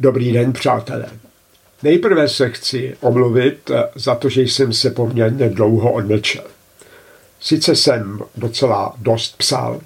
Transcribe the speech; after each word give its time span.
Dobrý 0.00 0.32
den, 0.32 0.52
přátelé. 0.52 1.06
Nejprve 1.82 2.28
se 2.28 2.50
chci 2.50 2.96
omluvit 3.00 3.70
za 3.94 4.14
to, 4.14 4.28
že 4.28 4.42
jsem 4.42 4.72
se 4.72 4.90
poměrně 4.90 5.48
dlouho 5.48 5.92
odmlčel. 5.92 6.44
Sice 7.40 7.76
jsem 7.76 8.20
docela 8.36 8.94
dost 8.98 9.36
psal, 9.36 9.80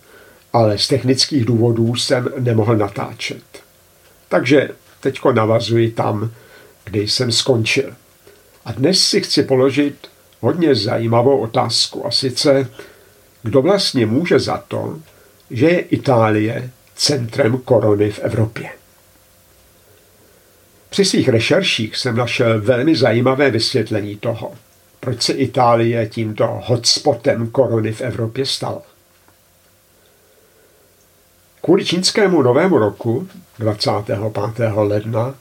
ale 0.53 0.79
z 0.79 0.89
technických 0.89 1.45
důvodů 1.45 1.95
jsem 1.95 2.29
nemohl 2.39 2.77
natáčet. 2.77 3.43
Takže 4.29 4.69
teďko 5.01 5.33
navazuji 5.33 5.91
tam, 5.91 6.31
kde 6.85 7.01
jsem 7.03 7.33
skončil. 7.33 7.95
A 8.65 8.73
dnes 8.73 9.01
si 9.01 9.21
chci 9.21 9.43
položit 9.43 10.09
hodně 10.41 10.75
zajímavou 10.75 11.39
otázku 11.39 12.07
a 12.07 12.11
sice, 12.11 12.71
kdo 13.43 13.63
vlastně 13.63 14.07
může 14.07 14.39
za 14.39 14.65
to, 14.69 14.99
že 15.51 15.67
je 15.67 15.81
Itálie 15.81 16.71
centrem 16.97 17.59
korony 17.59 18.11
v 18.11 18.19
Evropě. 18.19 18.71
Při 20.97 21.05
svých 21.05 21.29
rešerších 21.29 21.97
jsem 21.97 22.17
našel 22.17 22.61
velmi 22.61 22.97
zajímavé 22.97 23.51
vysvětlení 23.51 24.17
toho, 24.17 24.55
proč 25.01 25.23
se 25.23 25.33
Itálie 25.33 26.09
tímto 26.09 26.61
hotspotem 26.65 27.51
korony 27.51 27.93
v 27.93 28.01
Evropě 28.01 28.47
stala. 28.47 28.83
Kvůli 31.61 31.85
čínskému 31.85 32.43
novému 32.43 32.79
roku 32.79 33.29
25. 33.59 34.19
ledna 34.75 35.35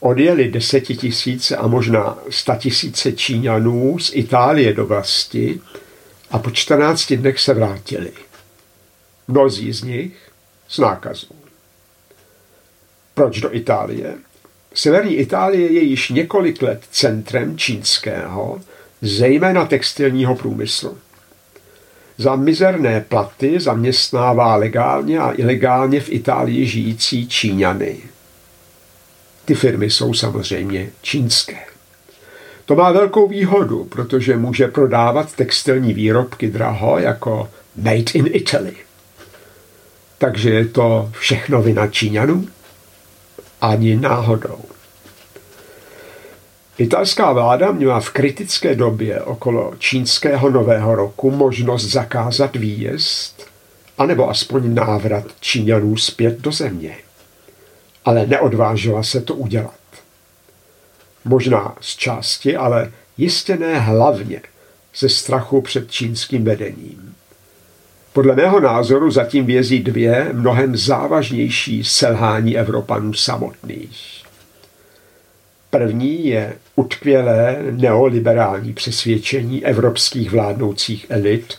odjeli 0.00 0.48
desetitisíce 0.48 1.56
a 1.56 1.66
možná 1.66 2.18
statisíce 2.30 3.12
Číňanů 3.12 3.98
z 3.98 4.10
Itálie 4.14 4.72
do 4.72 4.86
vlasti 4.86 5.60
a 6.30 6.38
po 6.38 6.50
14 6.50 7.12
dnech 7.12 7.40
se 7.40 7.54
vrátili. 7.54 8.12
Mnozí 9.28 9.72
z 9.72 9.82
nich 9.82 10.30
s 10.68 10.78
nákazou. 10.78 11.36
Proč 13.14 13.40
do 13.40 13.54
Itálie? 13.54 14.14
Severní 14.74 15.14
Itálie 15.14 15.72
je 15.72 15.80
již 15.80 16.08
několik 16.08 16.62
let 16.62 16.82
centrem 16.90 17.58
čínského, 17.58 18.60
zejména 19.02 19.64
textilního 19.64 20.34
průmyslu. 20.34 20.98
Za 22.18 22.36
mizerné 22.36 23.00
platy 23.00 23.60
zaměstnává 23.60 24.56
legálně 24.56 25.18
a 25.18 25.32
ilegálně 25.32 26.00
v 26.00 26.12
Itálii 26.12 26.66
žijící 26.66 27.28
Číňany. 27.28 27.96
Ty 29.44 29.54
firmy 29.54 29.90
jsou 29.90 30.14
samozřejmě 30.14 30.90
čínské. 31.02 31.58
To 32.64 32.74
má 32.74 32.92
velkou 32.92 33.28
výhodu, 33.28 33.84
protože 33.84 34.36
může 34.36 34.68
prodávat 34.68 35.34
textilní 35.34 35.94
výrobky 35.94 36.50
draho 36.50 36.98
jako 36.98 37.50
made 37.76 38.12
in 38.14 38.28
Italy. 38.32 38.72
Takže 40.18 40.50
je 40.50 40.64
to 40.64 41.10
všechno 41.12 41.62
vina 41.62 41.86
Číňanů? 41.86 42.48
Ani 43.64 43.96
náhodou. 43.96 44.58
Italská 46.78 47.32
vláda 47.32 47.72
měla 47.72 48.00
v 48.00 48.10
kritické 48.10 48.74
době 48.74 49.22
okolo 49.22 49.74
čínského 49.78 50.50
nového 50.50 50.94
roku 50.94 51.30
možnost 51.30 51.84
zakázat 51.84 52.56
výjezd, 52.56 53.46
anebo 53.98 54.30
aspoň 54.30 54.74
návrat 54.74 55.24
Číňanů 55.40 55.96
zpět 55.96 56.40
do 56.40 56.52
země. 56.52 56.96
Ale 58.04 58.26
neodvážila 58.26 59.02
se 59.02 59.20
to 59.20 59.34
udělat. 59.34 59.80
Možná 61.24 61.76
z 61.80 61.96
části, 61.96 62.56
ale 62.56 62.92
jistě 63.16 63.56
ne 63.56 63.78
hlavně 63.80 64.42
ze 64.96 65.08
strachu 65.08 65.62
před 65.62 65.90
čínským 65.90 66.44
vedením. 66.44 67.13
Podle 68.14 68.36
mého 68.36 68.60
názoru 68.60 69.10
zatím 69.10 69.46
vězí 69.46 69.78
dvě 69.78 70.28
mnohem 70.32 70.76
závažnější 70.76 71.84
selhání 71.84 72.56
Evropanů 72.58 73.14
samotných. 73.14 74.24
První 75.70 76.26
je 76.26 76.56
utkvělé 76.76 77.58
neoliberální 77.70 78.72
přesvědčení 78.72 79.64
evropských 79.64 80.30
vládnoucích 80.30 81.06
elit 81.08 81.54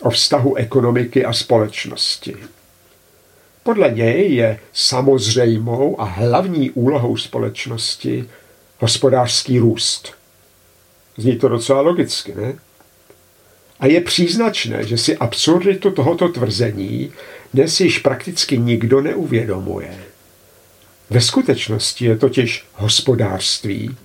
o 0.00 0.10
vztahu 0.10 0.54
ekonomiky 0.54 1.24
a 1.24 1.32
společnosti. 1.32 2.36
Podle 3.62 3.90
něj 3.90 4.34
je 4.34 4.58
samozřejmou 4.72 6.00
a 6.00 6.04
hlavní 6.04 6.70
úlohou 6.70 7.16
společnosti 7.16 8.28
hospodářský 8.78 9.58
růst. 9.58 10.12
Zní 11.16 11.36
to 11.36 11.48
docela 11.48 11.80
logicky, 11.80 12.34
ne? 12.34 12.54
A 13.80 13.86
je 13.86 14.00
příznačné, 14.00 14.86
že 14.86 14.98
si 14.98 15.16
absurditu 15.16 15.90
tohoto 15.90 16.28
tvrzení 16.28 17.12
dnes 17.54 17.80
již 17.80 17.98
prakticky 17.98 18.58
nikdo 18.58 19.00
neuvědomuje. 19.00 19.94
Ve 21.10 21.20
skutečnosti 21.20 22.04
je 22.04 22.16
totiž 22.16 22.64
hospodářství 22.74 23.96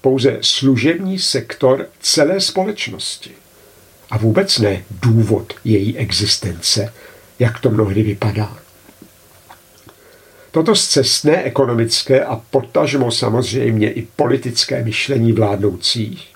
pouze 0.00 0.38
služební 0.40 1.18
sektor 1.18 1.86
celé 2.00 2.40
společnosti 2.40 3.30
a 4.10 4.18
vůbec 4.18 4.58
ne 4.58 4.84
důvod 4.90 5.52
její 5.64 5.96
existence, 5.96 6.92
jak 7.38 7.60
to 7.60 7.70
mnohdy 7.70 8.02
vypadá. 8.02 8.58
Toto 10.50 10.74
zcestné 10.74 11.42
ekonomické 11.42 12.24
a 12.24 12.36
potažmo 12.50 13.10
samozřejmě 13.10 13.92
i 13.92 14.06
politické 14.16 14.84
myšlení 14.84 15.32
vládnoucích 15.32 16.28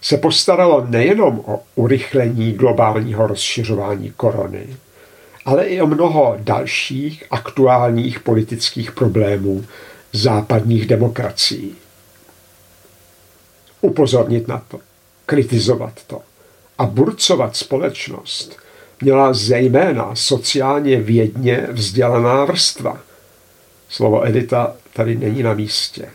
se 0.00 0.16
postaralo 0.16 0.86
nejenom 0.88 1.40
o 1.46 1.60
urychlení 1.74 2.52
globálního 2.52 3.26
rozšiřování 3.26 4.12
korony, 4.16 4.76
ale 5.44 5.64
i 5.66 5.80
o 5.80 5.86
mnoho 5.86 6.36
dalších 6.38 7.24
aktuálních 7.30 8.20
politických 8.20 8.92
problémů 8.92 9.64
západních 10.12 10.86
demokracií. 10.86 11.74
Upozornit 13.80 14.48
na 14.48 14.58
to, 14.68 14.80
kritizovat 15.26 15.92
to 16.06 16.20
a 16.78 16.86
burcovat 16.86 17.56
společnost 17.56 18.56
měla 19.00 19.32
zejména 19.32 20.14
sociálně 20.14 21.00
vědně 21.00 21.66
vzdělaná 21.70 22.44
vrstva. 22.44 23.00
Slovo 23.88 24.26
edita 24.26 24.76
tady 24.92 25.16
není 25.16 25.42
na 25.42 25.54
místě. 25.54 26.08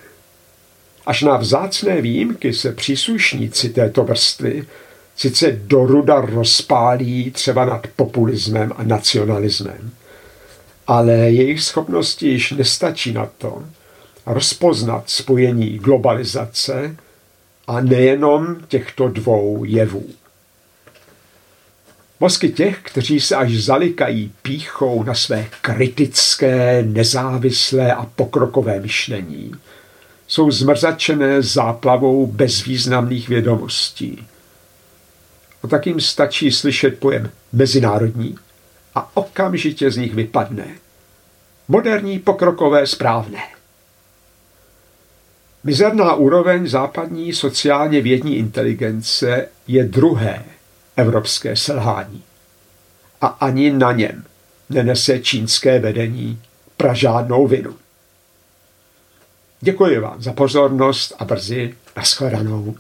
Až 1.06 1.22
na 1.22 1.38
vzácné 1.38 2.02
výjimky 2.02 2.54
se 2.54 2.72
příslušníci 2.72 3.70
této 3.70 4.04
vrstvy 4.04 4.66
sice 5.16 5.52
doruda 5.52 6.22
rozpálí 6.22 7.32
třeba 7.32 7.66
nad 7.66 7.88
populismem 7.96 8.74
a 8.78 8.84
nacionalismem, 8.84 9.92
ale 10.88 11.14
jejich 11.14 11.62
schopnosti 11.62 12.28
již 12.28 12.52
nestačí 12.52 13.14
na 13.14 13.30
to 13.38 13.64
rozpoznat 14.26 15.10
spojení 15.10 15.80
globalizace 15.80 16.96
a 17.68 17.82
nejenom 17.82 18.56
těchto 18.68 19.08
dvou 19.08 19.64
jevů. 19.66 20.06
Mozky 22.20 22.50
těch, 22.50 22.80
kteří 22.84 23.20
se 23.20 23.36
až 23.36 23.58
zalikají 23.58 24.32
píchou 24.42 25.04
na 25.04 25.14
své 25.14 25.48
kritické, 25.62 26.84
nezávislé 26.84 27.94
a 27.94 28.06
pokrokové 28.06 28.80
myšlení, 28.80 29.52
jsou 30.28 30.52
zmrzačené 30.52 31.42
záplavou 31.42 32.28
bezvýznamných 32.28 33.30
vědomostí, 33.30 34.28
No 35.66 35.70
tak 35.70 35.88
jim 35.88 36.02
stačí 36.02 36.52
slyšet 36.52 37.00
pojem 37.00 37.32
mezinárodní 37.54 38.38
a 38.96 39.18
okamžitě 39.18 39.92
z 39.92 39.98
nich 39.98 40.16
vypadne. 40.16 40.66
Moderní, 41.68 42.20
pokrokové, 42.20 42.88
správné. 42.88 43.44
Mizerná 45.64 46.14
úroveň 46.14 46.68
západní 46.68 47.34
sociálně 47.34 48.02
vědní 48.02 48.38
inteligence 48.38 49.48
je 49.68 49.84
druhé 49.84 50.46
evropské 50.96 51.56
selhání. 51.56 52.24
A 53.22 53.28
ani 53.28 53.72
na 53.72 53.92
něm 53.92 54.26
nenese 54.70 55.20
čínské 55.20 55.80
vedení 55.80 56.42
pražádnou 56.78 57.48
vinu. 57.48 57.76
Děkuji 59.66 60.00
vám 60.00 60.22
za 60.22 60.34
pozornost 60.34 61.16
a 61.20 61.26
brzy 61.26 61.76
nashledanou. 61.96 62.76